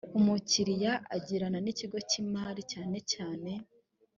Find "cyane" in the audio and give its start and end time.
2.71-2.97, 3.11-3.51